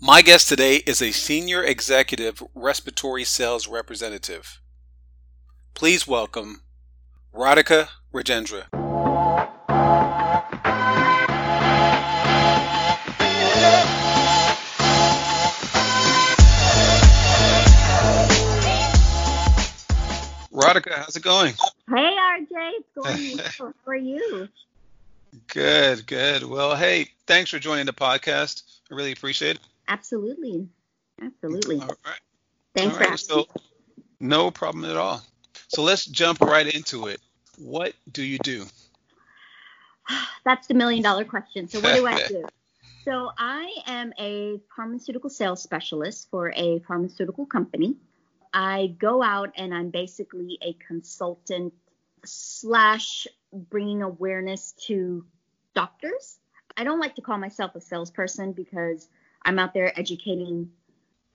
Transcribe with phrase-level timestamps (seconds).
[0.00, 4.60] My guest today is a senior executive respiratory sales representative.
[5.74, 6.62] Please welcome
[7.34, 8.68] Radhika Rajendra.
[20.52, 21.54] Radhika, how's it going?
[21.88, 23.74] Hey RJ, it's going well.
[23.84, 24.48] How are you?
[25.48, 26.44] Good, good.
[26.44, 28.62] Well, hey, thanks for joining the podcast.
[28.92, 29.62] I really appreciate it.
[29.88, 30.68] Absolutely.
[31.20, 31.80] Absolutely.
[31.80, 32.20] All right.
[32.74, 33.44] Thanks All for right, asking.
[33.46, 33.46] so
[34.20, 35.22] no problem at all.
[35.68, 37.20] So let's jump right into it.
[37.58, 38.66] What do you do?
[40.44, 41.68] That's the million dollar question.
[41.68, 42.44] So what do I do?
[43.04, 47.96] So I am a pharmaceutical sales specialist for a pharmaceutical company.
[48.52, 51.72] I go out and I'm basically a consultant
[52.24, 55.24] slash bringing awareness to
[55.74, 56.38] doctors.
[56.76, 59.08] I don't like to call myself a salesperson because
[59.48, 60.70] I'm out there educating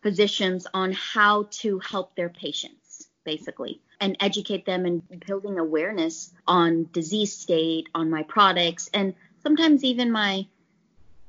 [0.04, 6.88] physicians on how to help their patients, basically, and educate them and building awareness on
[6.92, 10.46] disease state, on my products, and sometimes even my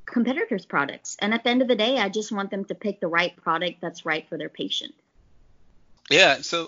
[0.05, 1.17] competitors' products.
[1.19, 3.35] And at the end of the day, I just want them to pick the right
[3.35, 4.93] product that's right for their patient.
[6.11, 6.67] Yeah, so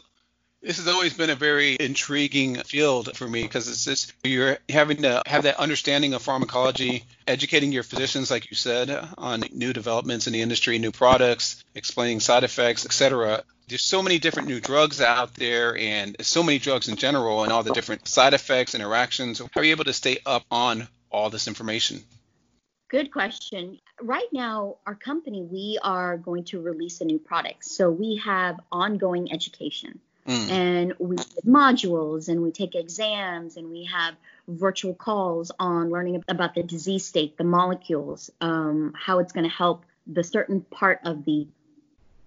[0.61, 5.03] this has always been a very intriguing field for me because it's just you're having
[5.03, 10.27] to have that understanding of pharmacology, educating your physicians, like you said, on new developments
[10.27, 13.43] in the industry, new products, explaining side effects, etc.
[13.67, 17.51] There's so many different new drugs out there, and so many drugs in general, and
[17.51, 19.39] all the different side effects, interactions.
[19.39, 22.01] How are you able to stay up on all this information?
[22.89, 23.79] Good question.
[24.01, 27.65] Right now, our company, we are going to release a new product.
[27.65, 30.49] So we have ongoing education Mm.
[30.49, 34.13] and we take modules and we take exams and we have
[34.49, 39.55] virtual calls on learning about the disease state, the molecules, um, how it's going to
[39.55, 41.47] help the certain part of the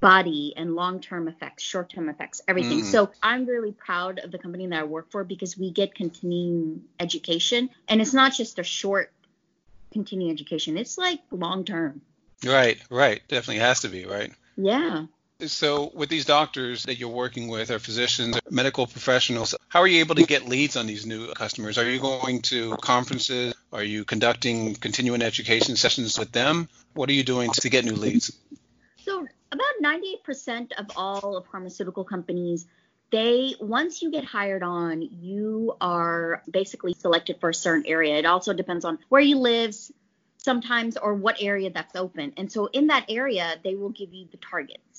[0.01, 2.81] body and long-term effects, short-term effects, everything.
[2.81, 2.85] Mm.
[2.85, 6.85] So I'm really proud of the company that I work for because we get continuing
[6.99, 9.13] education and it's not just a short
[9.93, 10.79] continuing education.
[10.79, 12.01] It's like long-term.
[12.47, 13.21] Right, right.
[13.29, 14.33] Definitely has to be, right?
[14.57, 15.05] Yeah.
[15.47, 19.87] So, with these doctors that you're working with, or physicians, or medical professionals, how are
[19.87, 21.79] you able to get leads on these new customers?
[21.79, 23.55] Are you going to conferences?
[23.73, 26.69] Are you conducting continuing education sessions with them?
[26.95, 28.33] What are you doing to get new leads?
[28.99, 32.67] So about 98% of all of pharmaceutical companies,
[33.11, 38.17] they once you get hired on, you are basically selected for a certain area.
[38.17, 39.75] It also depends on where you live
[40.43, 42.33] sometimes or what area that's open.
[42.37, 44.90] And so in that area, they will give you the targets.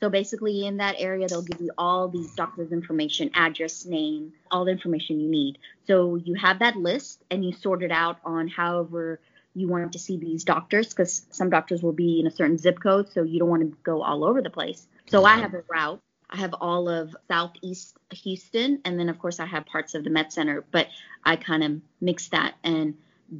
[0.00, 4.64] So basically in that area, they'll give you all these doctors' information, address, name, all
[4.64, 5.58] the information you need.
[5.86, 9.20] So you have that list and you sort it out on however
[9.54, 12.80] you want to see these doctors because some doctors will be in a certain zip
[12.80, 14.86] code, so you don't want to go all over the place.
[15.06, 16.00] So I have a route.
[16.28, 20.10] I have all of Southeast Houston, and then of course I have parts of the
[20.10, 20.88] Med Center, but
[21.24, 22.94] I kind of mix that and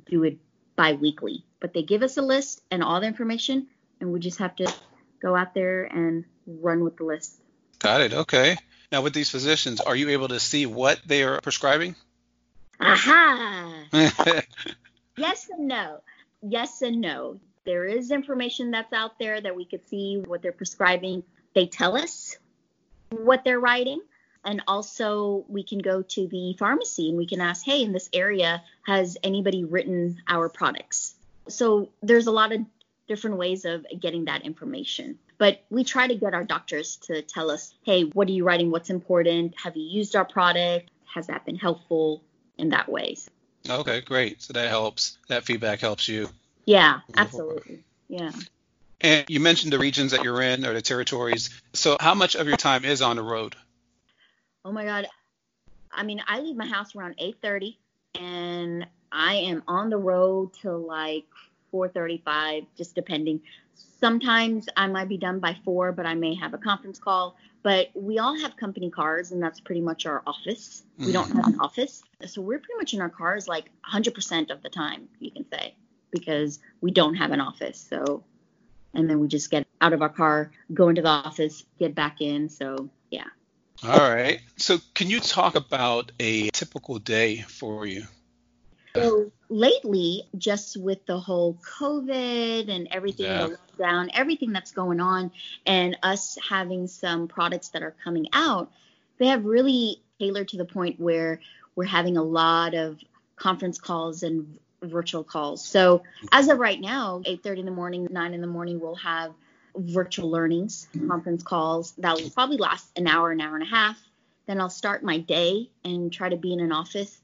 [0.07, 0.39] do it
[0.77, 1.45] bi-weekly.
[1.59, 3.67] But they give us a list and all the information,
[4.01, 4.73] and we just have to
[5.25, 7.41] go out there and run with the list.
[7.79, 8.13] Got it.
[8.13, 8.57] Okay.
[8.93, 11.97] Now, with these physicians, are you able to see what they are prescribing?
[12.81, 13.85] Aha!
[15.17, 16.01] Yes and no.
[16.43, 17.39] Yes and no.
[17.65, 21.23] There is information that's out there that we could see what they're prescribing.
[21.55, 22.37] They tell us
[23.11, 24.01] what they're writing.
[24.45, 28.11] And also, we can go to the pharmacy and we can ask, hey, in this
[28.13, 31.15] area, has anybody written our products?
[31.49, 32.61] So there's a lot of
[33.07, 35.19] different ways of getting that information.
[35.39, 38.71] But we try to get our doctors to tell us, hey, what are you writing?
[38.71, 39.55] What's important?
[39.63, 40.91] Have you used our product?
[41.13, 42.23] Has that been helpful
[42.59, 43.17] in that way?
[43.69, 44.43] okay, great.
[44.43, 45.19] So that helps.
[45.29, 46.29] That feedback helps you.
[46.67, 47.85] Yeah, absolutely.
[48.09, 48.31] Yeah.
[49.01, 51.51] And you mentioned the regions that you're in or the territories.
[51.73, 53.55] So, how much of your time is on the road?
[54.65, 55.07] Oh my God.
[55.93, 57.77] I mean, I leave my house around 8:30
[58.15, 61.27] and I am on the road till like
[61.75, 63.41] 4:35, just depending.
[63.75, 67.37] Sometimes I might be done by four, but I may have a conference call.
[67.65, 70.85] But we all have company cars, and that's pretty much our office.
[70.99, 71.39] We don't mm-hmm.
[71.39, 75.09] have an office, so we're pretty much in our cars like 100% of the time,
[75.19, 75.75] you can say,
[76.11, 77.87] because we don't have an office.
[77.89, 78.23] So,
[78.93, 82.21] and then we just get out of our car, go into the office, get back
[82.21, 82.51] in.
[82.51, 83.25] So, yeah.
[83.83, 84.41] All right.
[84.57, 88.05] So, can you talk about a typical day for you?
[88.95, 93.49] So lately, just with the whole COVID and everything, Yeah.
[93.49, 95.33] the lockdown, everything that's going on,
[95.67, 98.71] and us having some products that are coming out,
[99.19, 101.41] they have really tailored to the point where
[101.75, 103.01] we're having a lot of
[103.37, 105.65] conference calls and virtual calls.
[105.65, 109.35] So as of right now, 8:30 in the morning, 9 in the morning, we'll have
[109.77, 113.99] virtual learnings, conference calls that will probably last an hour, an hour and a half.
[114.47, 117.21] Then I'll start my day and try to be in an office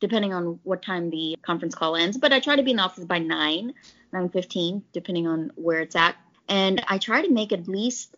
[0.00, 2.16] depending on what time the conference call ends.
[2.16, 3.74] But I try to be in the office by 9,
[4.12, 6.16] 9.15, depending on where it's at.
[6.48, 8.16] And I try to make at least,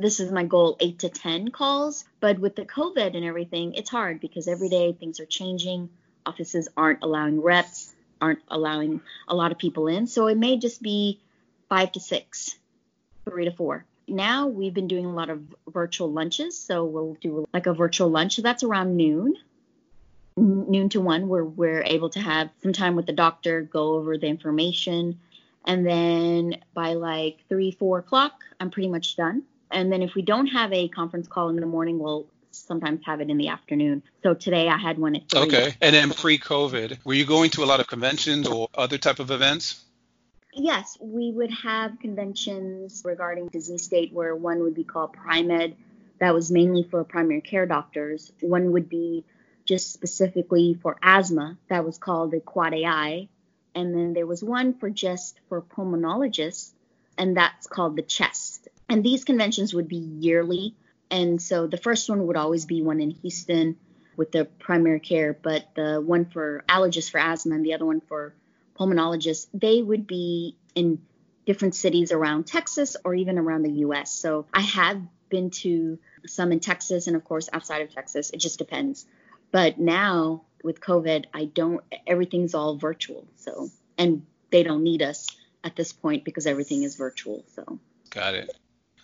[0.00, 2.04] this is my goal, 8 to 10 calls.
[2.20, 5.90] But with the COVID and everything, it's hard because every day things are changing.
[6.24, 10.06] Offices aren't allowing reps, aren't allowing a lot of people in.
[10.06, 11.20] So it may just be
[11.68, 12.56] 5 to 6,
[13.28, 15.42] 3 to 4 now we've been doing a lot of
[15.72, 19.34] virtual lunches so we'll do like a virtual lunch that's around noon
[20.36, 24.18] noon to one where we're able to have some time with the doctor, go over
[24.18, 25.20] the information.
[25.64, 29.44] And then by like three, four o'clock, I'm pretty much done.
[29.70, 33.20] And then if we don't have a conference call in the morning, we'll sometimes have
[33.20, 34.02] it in the afternoon.
[34.22, 35.40] So today I had one at three.
[35.40, 35.74] Okay.
[35.80, 39.30] And then pre-COVID, were you going to a lot of conventions or other type of
[39.30, 39.82] events?
[40.52, 45.74] Yes, we would have conventions regarding disease state where one would be called Pri-Med.
[46.20, 48.30] That was mainly for primary care doctors.
[48.40, 49.24] One would be
[49.64, 53.28] just specifically for asthma that was called the AAAAI.
[53.74, 56.72] And then there was one for just for pulmonologists,
[57.18, 58.68] and that's called the chest.
[58.88, 60.74] And these conventions would be yearly.
[61.10, 63.76] And so the first one would always be one in Houston
[64.16, 68.00] with the primary care, but the one for allergists for asthma and the other one
[68.00, 68.34] for
[68.78, 71.00] pulmonologists, they would be in
[71.46, 74.12] different cities around Texas or even around the US.
[74.12, 78.30] So I have been to some in Texas and of course outside of Texas.
[78.30, 79.06] It just depends.
[79.54, 83.24] But now with COVID, I don't, everything's all virtual.
[83.36, 85.28] So, and they don't need us
[85.62, 87.44] at this point because everything is virtual.
[87.54, 87.78] So,
[88.10, 88.50] got it.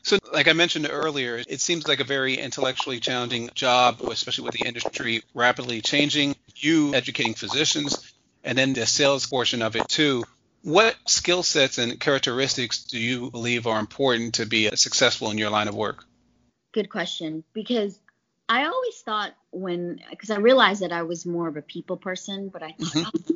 [0.02, 4.55] So, like I mentioned earlier, it seems like a very intellectually challenging job, especially with
[4.55, 8.12] the industry rapidly changing, you educating physicians,
[8.43, 10.25] and then the sales portion of it too.
[10.62, 15.50] What skill sets and characteristics do you believe are important to be successful in your
[15.50, 16.02] line of work?
[16.73, 17.44] Good question.
[17.52, 18.00] Because
[18.50, 22.49] I always thought when, because I realized that I was more of a people person,
[22.49, 23.35] but I thought, mm-hmm.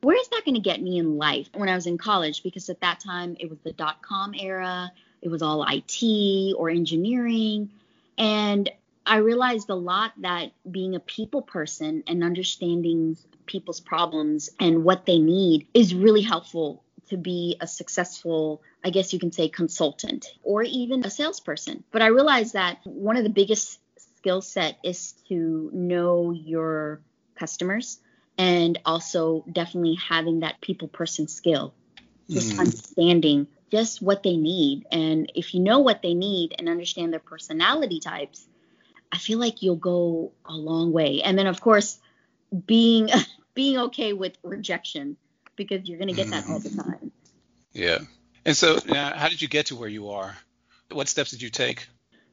[0.00, 2.42] where is that going to get me in life when I was in college?
[2.42, 4.90] Because at that time it was the dot com era,
[5.20, 7.72] it was all IT or engineering.
[8.16, 8.70] And
[9.04, 15.04] I realized a lot that being a people person and understanding people's problems and what
[15.04, 20.26] they need is really helpful to be a successful, I guess you can say, consultant
[20.42, 21.84] or even a salesperson.
[21.92, 23.78] But I realized that one of the biggest
[24.24, 27.02] skill set is to know your
[27.38, 28.00] customers
[28.38, 31.74] and also definitely having that people person skill.
[32.30, 32.60] Just mm.
[32.60, 34.86] understanding just what they need.
[34.90, 38.46] And if you know what they need and understand their personality types
[39.12, 41.20] i feel like you'll go a long way.
[41.22, 41.98] And then of course
[42.66, 43.10] being
[43.54, 45.18] being okay with rejection
[45.54, 46.90] because you're going to get that all the mm-hmm.
[46.90, 47.12] time.
[47.72, 47.98] Yeah.
[48.46, 50.34] And so how did you get to where you are?
[50.90, 51.86] What steps did you take?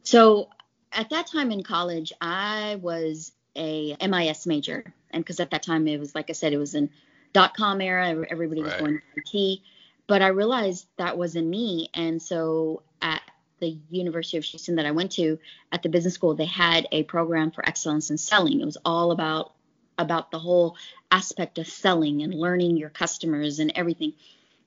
[0.04, 0.50] So
[0.92, 5.88] at that time in college, I was a MIS major, and because at that time
[5.88, 6.90] it was like I said, it was in
[7.34, 8.80] dot com era, everybody was right.
[8.80, 9.60] going to IT,
[10.08, 13.22] but I realized that wasn't me, and so at
[13.60, 15.40] the University of Houston that I went to,
[15.72, 18.60] at the business school, they had a program for excellence in selling.
[18.60, 19.54] It was all about
[19.98, 20.76] about the whole
[21.12, 24.14] aspect of selling and learning your customers and everything.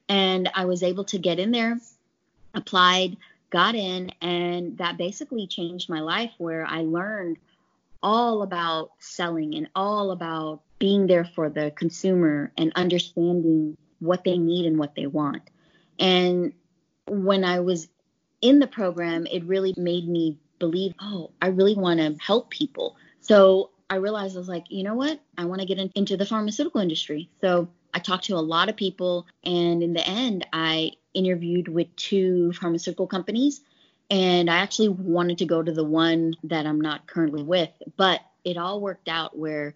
[0.09, 1.81] And I was able to get in there,
[2.55, 3.17] applied,
[3.55, 7.37] got in, and that basically changed my life where I learned
[8.03, 14.39] all about selling and all about being there for the consumer and understanding what they
[14.39, 15.43] need and what they want.
[16.01, 16.53] And
[17.07, 17.87] when I was
[18.43, 22.97] in the program, it really made me believe, oh, I really want to help people.
[23.21, 25.21] So I realized I was like, you know what?
[25.39, 27.31] I want to get in, into the pharmaceutical industry.
[27.41, 31.95] So I talked to a lot of people, and in the end, I interviewed with
[31.97, 33.61] two pharmaceutical companies.
[34.11, 38.21] And I actually wanted to go to the one that I'm not currently with, but
[38.45, 39.75] it all worked out where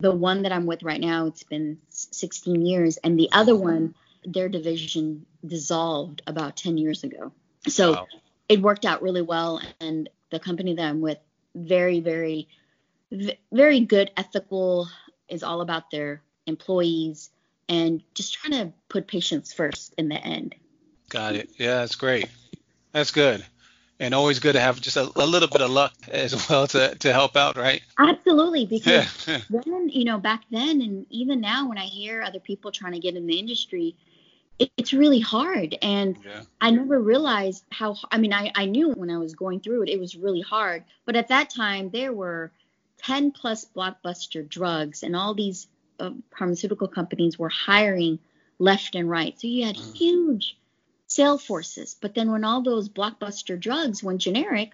[0.00, 3.94] the one that I'm with right now, it's been 16 years, and the other one,
[4.24, 7.32] their division dissolved about 10 years ago.
[7.66, 8.06] So wow.
[8.48, 9.60] it worked out really well.
[9.80, 11.18] And the company that I'm with,
[11.54, 12.48] very, very,
[13.52, 14.88] very good, ethical,
[15.28, 17.30] is all about their employees
[17.68, 20.54] and just trying to put patients first in the end.
[21.08, 21.50] Got it.
[21.56, 22.28] Yeah, that's great.
[22.92, 23.44] That's good.
[24.00, 26.94] And always good to have just a, a little bit of luck as well to,
[26.96, 27.82] to help out, right?
[27.98, 28.66] Absolutely.
[28.66, 29.38] Because yeah.
[29.50, 32.98] then, you know, back then and even now when I hear other people trying to
[32.98, 33.96] get in the industry,
[34.58, 35.76] it, it's really hard.
[35.82, 36.42] And yeah.
[36.60, 39.88] I never realized how, I mean, I, I knew when I was going through it,
[39.88, 40.84] it was really hard.
[41.06, 42.52] But at that time, there were
[42.98, 48.18] 10 plus blockbuster drugs and all these uh, pharmaceutical companies were hiring
[48.58, 49.38] left and right.
[49.40, 49.96] So you had mm.
[49.96, 50.56] huge
[51.18, 51.96] sales forces.
[52.00, 54.70] But then when all those blockbuster drugs went generic,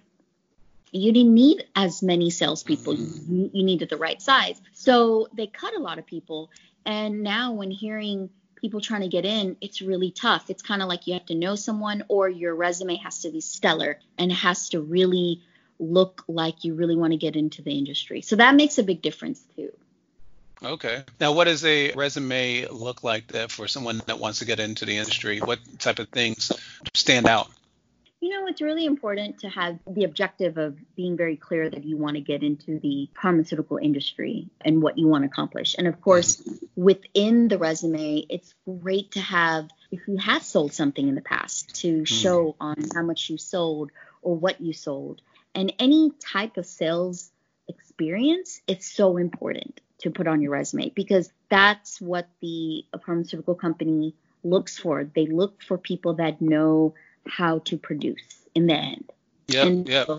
[0.93, 2.97] you didn't need as many salespeople.
[2.97, 3.35] Mm-hmm.
[3.35, 4.61] You, you needed the right size.
[4.75, 6.51] So they cut a lot of people.
[6.85, 10.51] And now when hearing people trying to get in, it's really tough.
[10.51, 13.41] It's kind of like you have to know someone or your resume has to be
[13.41, 15.41] stellar and has to really
[15.79, 18.21] look like you really want to get into the industry.
[18.21, 19.73] So that makes a big difference too.
[20.63, 21.03] Okay.
[21.21, 24.85] Now, what does a resume look like that for someone that wants to get into
[24.85, 25.41] the industry?
[25.41, 26.53] What type of things
[26.95, 27.51] stand out?
[28.21, 31.99] You know, it's really important to have the objective of being very clear that you
[31.99, 35.75] want to get into the pharmaceutical industry and what you want to accomplish.
[35.77, 36.65] And of course, mm-hmm.
[36.75, 41.75] within the resume, it's great to have, if you have sold something in the past,
[41.83, 42.05] to mm-hmm.
[42.05, 43.91] show on how much you sold
[44.23, 45.21] or what you sold.
[45.55, 47.31] And any type of sales
[47.69, 54.15] experience, it's so important to put on your resume because that's what the pharmaceutical company
[54.45, 55.05] looks for.
[55.05, 56.95] They look for people that know
[57.27, 59.11] how to produce in the end.
[59.49, 59.65] Yeah.
[59.65, 60.19] Yeah.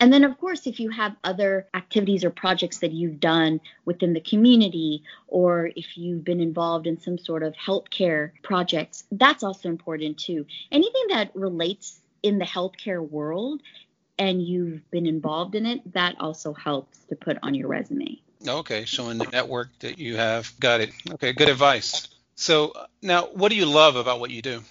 [0.00, 4.12] And then, of course, if you have other activities or projects that you've done within
[4.12, 9.68] the community, or if you've been involved in some sort of healthcare projects, that's also
[9.68, 10.46] important too.
[10.70, 13.60] Anything that relates in the healthcare world
[14.18, 18.20] and you've been involved in it, that also helps to put on your resume.
[18.46, 20.52] Okay, showing the network that you have.
[20.60, 20.92] Got it.
[21.12, 22.08] Okay, good advice.
[22.36, 24.62] So now, what do you love about what you do?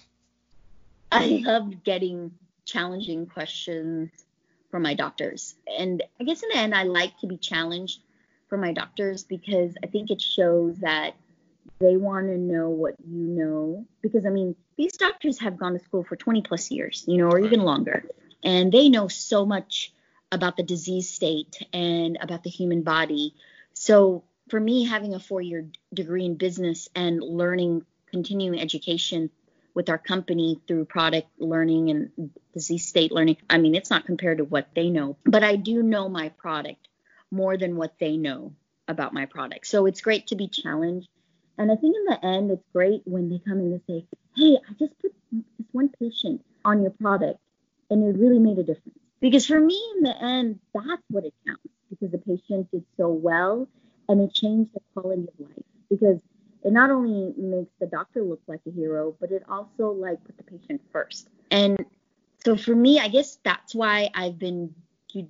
[1.12, 2.32] I love getting
[2.66, 4.10] challenging questions
[4.72, 5.56] from my doctors.
[5.78, 8.00] And I guess in the end, I like to be challenged
[8.48, 11.16] from my doctors because I think it shows that
[11.80, 13.86] they want to know what you know.
[14.02, 17.30] Because, I mean, these doctors have gone to school for 20 plus years, you know,
[17.30, 18.06] or even longer.
[18.44, 19.92] And they know so much
[20.32, 23.34] about the disease state and about the human body
[23.80, 29.30] so for me, having a four year degree in business and learning continuing education
[29.74, 34.40] with our company through product learning and disease state learning, I mean, it's not compared
[34.40, 36.88] to what they know, but I do know my product
[37.30, 38.54] more than what they know
[38.88, 39.68] about my product.
[39.68, 41.08] So it's great to be challenged.
[41.58, 44.06] And I think in the end, it's great when they come in and say,
[44.36, 47.40] hey, I just put this one patient on your product
[47.92, 48.98] and it really made a difference.
[49.20, 53.10] Because for me, in the end, that's what it counts because the patient did so
[53.10, 53.68] well
[54.10, 56.22] and it changed the quality of life because
[56.64, 60.38] it not only makes the doctor look like a hero, but it also like put
[60.38, 61.30] the patient first.
[61.52, 61.86] And
[62.44, 64.74] so for me, I guess that's why I've been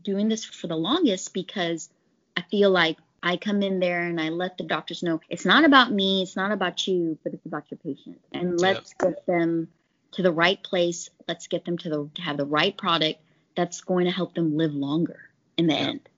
[0.03, 1.89] doing this for the longest because
[2.35, 5.65] I feel like I come in there and I let the doctors know it's not
[5.65, 8.19] about me, it's not about you, but it's about your patient.
[8.31, 9.15] And let's yep.
[9.15, 9.67] get them
[10.13, 11.09] to the right place.
[11.27, 13.19] Let's get them to the to have the right product
[13.55, 15.19] that's going to help them live longer
[15.57, 15.87] in the yep.
[15.87, 16.09] end.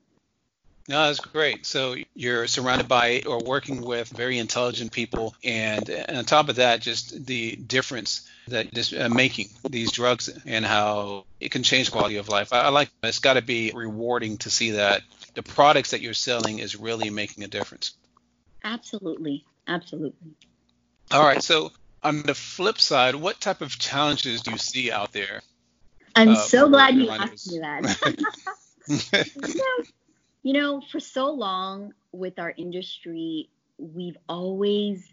[0.89, 1.67] No, that's great.
[1.67, 6.55] So you're surrounded by or working with very intelligent people, and, and on top of
[6.55, 11.91] that, just the difference that just uh, making these drugs and how it can change
[11.91, 12.53] quality of life.
[12.53, 15.03] I, I like it's got to be rewarding to see that
[15.35, 17.93] the products that you're selling is really making a difference.
[18.63, 20.31] Absolutely, absolutely.
[21.11, 21.43] All right.
[21.43, 25.43] So on the flip side, what type of challenges do you see out there?
[26.15, 29.27] I'm uh, so glad you asked me that.
[30.43, 35.07] You know, for so long with our industry, we've always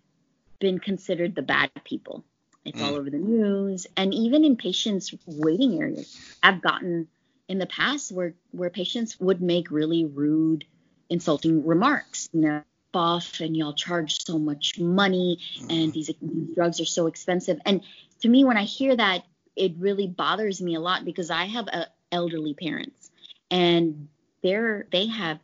[0.59, 2.25] been considered the bad people.
[2.65, 2.85] It's mm.
[2.85, 3.87] all over the news.
[3.97, 7.09] And even in patients' waiting areas, I've gotten
[7.49, 10.65] in the past where, where patients would make really rude,
[11.09, 12.29] insulting remarks.
[12.33, 12.63] You know,
[12.95, 17.61] off and y'all charge so much money and these, these drugs are so expensive.
[17.67, 17.83] And
[18.23, 21.67] to me, when I hear that, it really bothers me a lot because I have
[21.69, 23.11] a, elderly parents
[23.51, 24.09] and
[24.47, 25.39] they're they have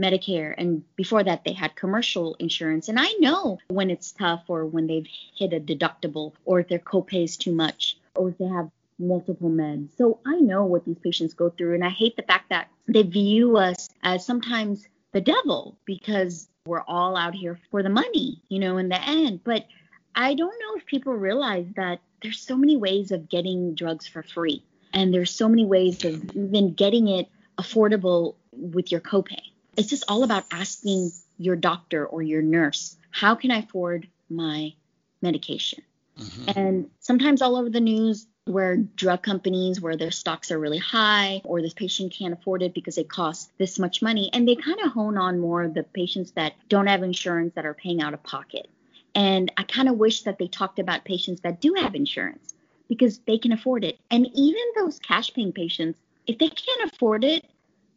[0.00, 4.66] Medicare and before that they had commercial insurance and I know when it's tough or
[4.66, 8.46] when they've hit a deductible or if their copay is too much or if they
[8.46, 9.96] have multiple meds.
[9.96, 13.02] So I know what these patients go through and I hate the fact that they
[13.02, 18.58] view us as sometimes the devil because we're all out here for the money, you
[18.58, 19.40] know, in the end.
[19.44, 19.66] But
[20.14, 24.22] I don't know if people realize that there's so many ways of getting drugs for
[24.22, 29.40] free and there's so many ways of even getting it affordable with your copay.
[29.76, 34.72] It's just all about asking your doctor or your nurse, how can I afford my
[35.20, 35.82] medication?
[36.18, 36.58] Mm-hmm.
[36.58, 41.40] And sometimes all over the news, where drug companies where their stocks are really high
[41.44, 44.78] or this patient can't afford it because it costs this much money and they kind
[44.80, 48.22] of hone on more the patients that don't have insurance that are paying out of
[48.22, 48.68] pocket
[49.16, 52.54] and i kind of wish that they talked about patients that do have insurance
[52.88, 55.98] because they can afford it and even those cash paying patients
[56.28, 57.44] if they can't afford it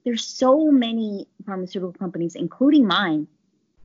[0.06, 3.27] there's so many pharmaceutical companies, including mine,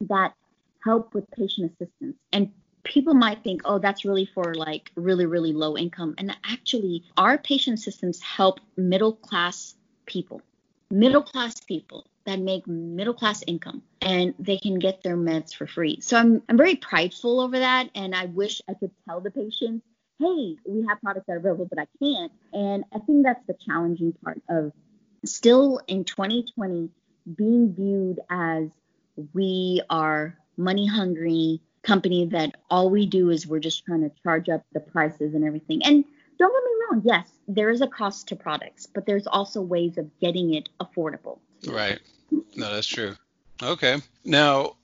[0.02, 0.35] that
[0.83, 2.16] help with patient assistance.
[2.33, 2.50] And
[2.85, 6.14] people might think, oh, that's really for like really, really low income.
[6.18, 9.75] And actually, our patient systems help middle class
[10.06, 10.42] people,
[10.90, 15.66] middle class people that make middle class income and they can get their meds for
[15.66, 15.99] free.
[16.00, 17.90] So I'm, I'm very prideful over that.
[17.94, 19.85] And I wish I could tell the patients,
[20.18, 22.33] hey, we have products that are available, but I can't.
[22.52, 24.73] And I think that's the challenging part of
[25.26, 26.90] still in 2020
[27.37, 28.69] being viewed as
[29.33, 34.49] we are money hungry company that all we do is we're just trying to charge
[34.49, 35.83] up the prices and everything.
[35.85, 36.04] And
[36.38, 39.99] don't get me wrong, yes, there is a cost to products, but there's also ways
[39.99, 41.38] of getting it affordable.
[41.66, 41.99] Right.
[42.31, 43.14] No, that's true.
[43.62, 43.99] Okay.
[44.25, 44.76] Now,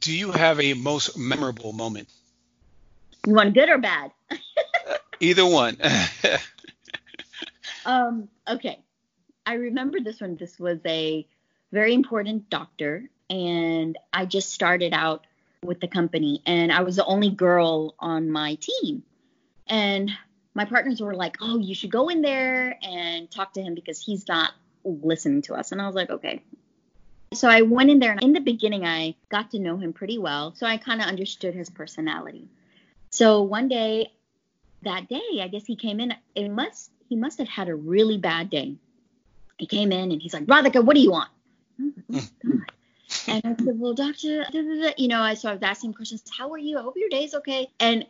[0.00, 2.08] do you have a most memorable moment?
[3.26, 4.10] You want good or bad?
[5.20, 5.78] Either one.
[7.86, 8.80] um, okay.
[9.46, 10.36] I remember this one.
[10.36, 11.26] This was a
[11.70, 15.26] very important doctor, and I just started out
[15.62, 19.02] with the company, and I was the only girl on my team.
[19.66, 20.10] And
[20.54, 24.00] my partners were like, "Oh, you should go in there and talk to him because
[24.00, 24.52] he's not
[24.84, 26.42] listening to us." And I was like, "Okay."
[27.34, 30.18] So I went in there, and in the beginning, I got to know him pretty
[30.18, 32.48] well, so I kind of understood his personality.
[33.10, 34.12] So one day,
[34.82, 36.14] that day, I guess he came in.
[36.34, 38.76] It must he must have had a really bad day.
[39.58, 41.30] He came in and he's like, Radhika, what do you want?
[41.80, 42.58] Oh, hmm.
[43.28, 44.46] and I said, well, doctor,
[44.96, 46.22] you know, I so I was asking him questions.
[46.36, 46.78] How are you?
[46.78, 47.68] I hope your day's okay.
[47.80, 48.06] And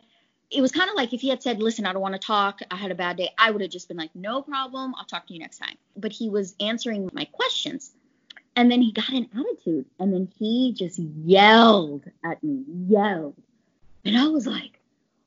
[0.51, 2.59] it was kind of like if he had said, listen, I don't want to talk.
[2.69, 3.29] I had a bad day.
[3.37, 4.93] I would have just been like, no problem.
[4.97, 5.75] I'll talk to you next time.
[5.97, 7.91] But he was answering my questions.
[8.55, 9.85] And then he got an attitude.
[9.99, 13.35] And then he just yelled at me, yelled.
[14.05, 14.79] And I was like,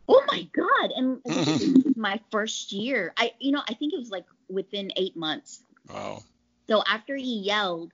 [0.08, 0.92] oh my God.
[0.96, 5.62] And my first year, I, you know, I think it was like within eight months.
[5.92, 6.22] Wow.
[6.68, 7.92] So after he yelled,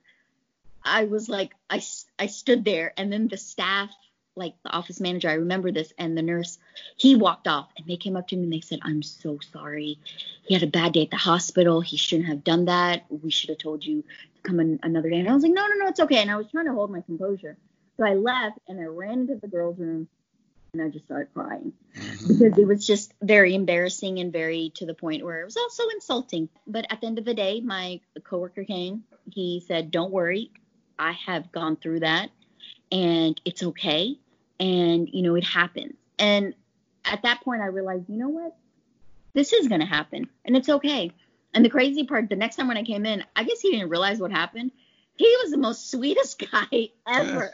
[0.83, 1.81] I was like, I,
[2.19, 3.89] I stood there, and then the staff,
[4.35, 6.59] like the office manager, I remember this, and the nurse,
[6.97, 9.97] he walked off, and they came up to me and they said, I'm so sorry.
[10.43, 11.81] He had a bad day at the hospital.
[11.81, 13.05] He shouldn't have done that.
[13.09, 15.19] We should have told you to come in another day.
[15.19, 16.17] And I was like, no, no, no, it's okay.
[16.17, 17.57] And I was trying to hold my composure.
[17.97, 20.07] So I left, and I ran into the girls' room,
[20.79, 22.27] and I just started crying mm-hmm.
[22.27, 25.83] because it was just very embarrassing and very to the point where it was also
[25.93, 26.49] insulting.
[26.67, 29.03] But at the end of the day, my coworker came.
[29.31, 30.51] He said, "Don't worry,
[30.97, 32.29] I have gone through that
[32.91, 34.17] and it's okay.
[34.59, 35.95] And, you know, it happens.
[36.17, 36.53] And
[37.03, 38.55] at that point, I realized, you know what?
[39.33, 41.11] This is going to happen and it's okay.
[41.53, 43.89] And the crazy part, the next time when I came in, I guess he didn't
[43.89, 44.71] realize what happened.
[45.17, 47.51] He was the most sweetest guy ever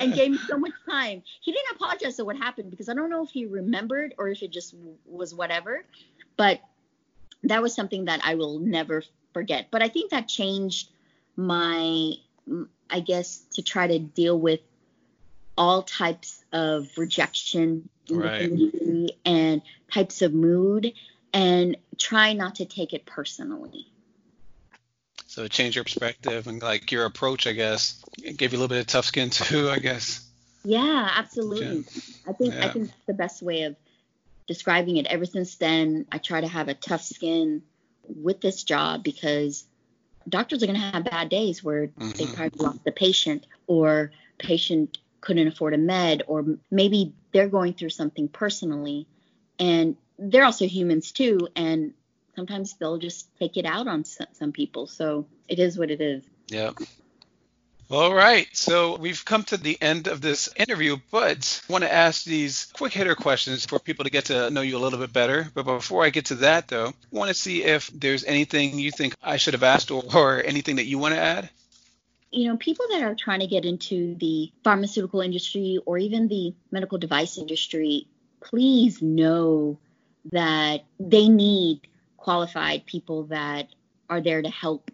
[0.00, 1.22] and gave me so much time.
[1.40, 4.42] He didn't apologize for what happened because I don't know if he remembered or if
[4.42, 4.74] it just
[5.06, 5.84] was whatever.
[6.36, 6.60] But
[7.44, 9.68] that was something that I will never forget.
[9.70, 10.90] But I think that changed
[11.36, 12.14] my
[12.90, 14.60] I guess, to try to deal with
[15.56, 18.50] all types of rejection right.
[19.24, 19.62] and
[19.92, 20.92] types of mood
[21.32, 23.86] and try not to take it personally.
[25.34, 28.00] So it changed your perspective and like your approach, I guess.
[28.22, 30.24] It gave you a little bit of tough skin too, I guess.
[30.62, 31.84] Yeah, absolutely.
[32.24, 32.66] I think yeah.
[32.66, 33.74] I think that's the best way of
[34.46, 35.06] describing it.
[35.06, 37.62] Ever since then, I try to have a tough skin
[38.06, 39.64] with this job because
[40.28, 42.10] doctors are going to have bad days where mm-hmm.
[42.10, 47.74] they probably lost the patient or patient couldn't afford a med or maybe they're going
[47.74, 49.08] through something personally
[49.58, 51.92] and they're also humans too and
[52.34, 56.22] sometimes they'll just take it out on some people so it is what it is
[56.48, 56.70] yeah
[57.90, 61.92] all right, so we've come to the end of this interview, but I want to
[61.92, 65.12] ask these quick hitter questions for people to get to know you a little bit
[65.12, 65.50] better.
[65.52, 68.90] But before I get to that, though, I want to see if there's anything you
[68.90, 71.50] think I should have asked or, or anything that you want to add.
[72.30, 76.54] You know, people that are trying to get into the pharmaceutical industry or even the
[76.70, 78.08] medical device industry,
[78.40, 79.78] please know
[80.32, 81.86] that they need
[82.24, 83.68] qualified people that
[84.08, 84.90] are there to help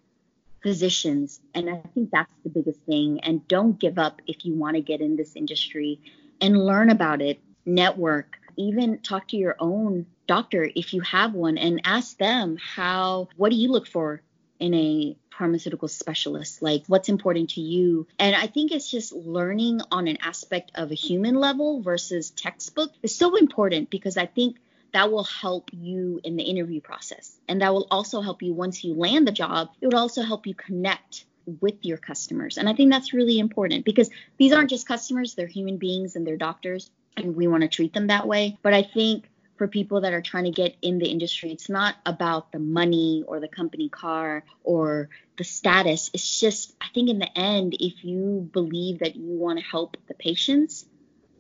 [0.65, 1.41] physicians.
[1.55, 3.21] And I think that's the biggest thing.
[3.23, 6.01] And don't give up if you want to get in this industry
[6.41, 11.57] and learn about it, network, even talk to your own doctor if you have one
[11.57, 14.23] and ask them how, what do you look for
[14.59, 16.63] in a pharmaceutical specialist?
[16.63, 18.09] Like, what's important to you?
[18.19, 22.91] And I think it's just learning on an aspect of a human level versus textbook
[23.05, 24.57] is so important because I think
[24.93, 27.39] that will help you in the interview process.
[27.49, 30.47] And that will also help you once you land the job, it would also help
[30.47, 31.25] you connect
[31.61, 32.59] with your customers.
[32.59, 36.27] And I think that's really important because these aren't just customers, they're human beings and
[36.27, 38.59] they're doctors, and we want to treat them that way.
[38.63, 41.95] But I think for people that are trying to get in the industry, it's not
[42.07, 46.11] about the money or the company car or the status.
[46.15, 49.97] It's just, I think in the end, if you believe that you want to help
[50.09, 50.87] the patients,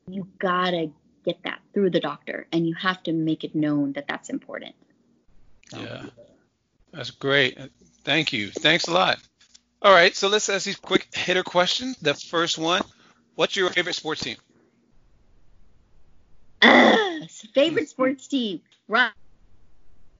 [0.06, 0.90] you gotta
[1.24, 4.74] get that through the doctor, and you have to make it known that that's important.
[5.70, 5.80] So.
[5.80, 6.06] Yeah,
[6.92, 7.58] that's great.
[8.04, 8.50] Thank you.
[8.50, 9.18] Thanks a lot.
[9.82, 11.96] All right, so let's ask these quick hitter questions.
[11.98, 12.82] The first one:
[13.34, 14.36] What's your favorite sports team?
[16.60, 17.20] Uh,
[17.54, 19.14] favorite sports team, Rock.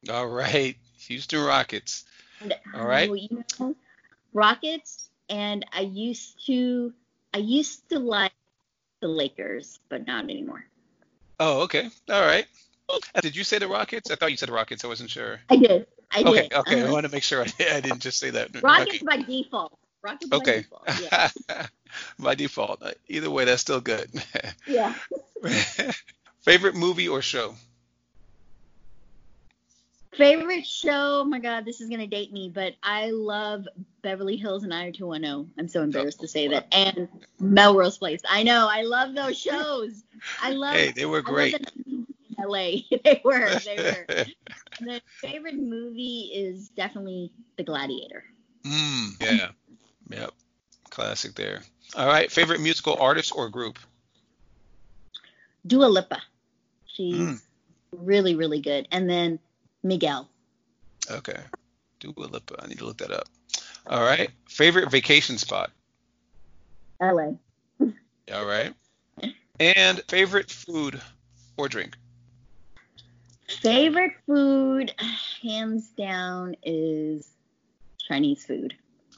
[0.09, 2.05] All right, Houston Rockets.
[2.75, 3.11] All right.
[3.11, 3.77] You know,
[4.33, 6.93] Rockets, and I used to,
[7.35, 8.33] I used to like
[9.01, 10.65] the Lakers, but not anymore.
[11.41, 11.89] Oh, okay.
[12.11, 12.47] All right.
[13.23, 14.11] Did you say the Rockets?
[14.11, 14.85] I thought you said the Rockets.
[14.85, 15.41] I wasn't sure.
[15.49, 15.87] I did.
[16.11, 16.53] I okay, did.
[16.53, 16.81] Okay.
[16.81, 16.89] Uh-huh.
[16.89, 18.63] I want to make sure I, I, didn't just say that.
[18.63, 19.79] Rockets by default.
[20.03, 20.67] Rockets okay.
[20.85, 21.31] by default.
[21.49, 21.67] Yeah.
[22.19, 22.83] by default.
[23.09, 24.11] Either way, that's still good.
[24.67, 24.95] yeah.
[26.43, 27.55] Favorite movie or show?
[30.13, 31.21] Favorite show?
[31.21, 33.67] Oh my God, this is gonna date me, but I love
[34.03, 35.53] Beverly Hills and 90210.
[35.57, 36.55] I'm so embarrassed oh, to say wow.
[36.55, 36.67] that.
[36.73, 38.21] And Melrose Place.
[38.29, 38.69] I know.
[38.69, 40.03] I love those shows.
[40.43, 40.75] I love.
[40.75, 41.71] Hey, they were great.
[42.39, 42.83] LA.
[43.05, 43.51] they were.
[43.65, 44.25] They were.
[44.81, 48.25] the favorite movie is definitely The Gladiator.
[48.65, 49.49] Mm, yeah.
[50.09, 50.31] Yep.
[50.91, 51.63] Classic there.
[51.97, 52.31] All right.
[52.31, 53.79] Favorite musical artist or group?
[55.67, 56.21] Dua Lipa.
[56.87, 57.41] She's mm.
[57.93, 58.89] really, really good.
[58.91, 59.39] And then
[59.83, 60.29] Miguel.
[61.11, 61.39] Okay.
[62.01, 62.57] Dua Lipa.
[62.63, 63.29] I need to look that up.
[63.87, 64.31] All right.
[64.49, 65.71] Favorite vacation spot?
[67.01, 67.33] LA.
[68.33, 68.75] All right.
[69.59, 71.01] And favorite food
[71.57, 71.97] or drink?
[73.49, 74.95] Favorite food,
[75.43, 77.29] hands down, is
[77.99, 78.75] Chinese food.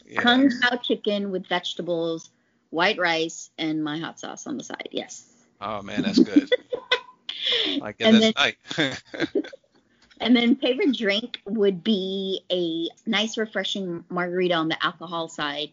[0.07, 0.21] Yeah.
[0.21, 2.31] Kung Pao chicken with vegetables,
[2.71, 4.89] white rice, and my hot sauce on the side.
[4.91, 5.29] Yes.
[5.61, 6.51] Oh man, that's good.
[7.83, 9.33] I guess that's nice.
[10.23, 15.71] and then favorite drink would be a nice refreshing margarita on the alcohol side,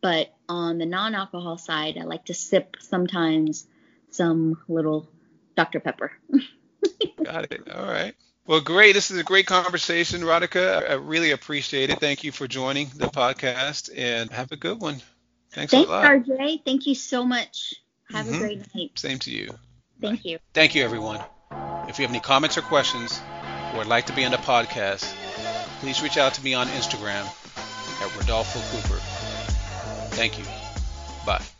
[0.00, 3.66] but on the non-alcohol side, I like to sip sometimes
[4.10, 5.08] some little
[5.56, 6.12] Dr Pepper.
[7.24, 7.68] Got it.
[7.70, 8.14] All right.
[8.46, 8.94] Well, great.
[8.94, 10.88] This is a great conversation, Radhika.
[10.88, 12.00] I really appreciate it.
[12.00, 15.02] Thank you for joining the podcast and have a good one.
[15.52, 16.04] Thanks, Thanks a lot.
[16.04, 16.64] RJ.
[16.64, 17.74] Thank you so much.
[18.10, 18.34] Have mm-hmm.
[18.36, 18.92] a great night.
[18.98, 19.50] Same to you.
[20.00, 20.30] Thank Bye.
[20.30, 20.38] you.
[20.54, 21.20] Thank you, everyone.
[21.88, 23.20] If you have any comments or questions
[23.72, 25.12] or would like to be on the podcast,
[25.80, 27.26] please reach out to me on Instagram
[28.02, 29.00] at Rodolfo Cooper.
[30.14, 30.44] Thank you.
[31.26, 31.57] Bye.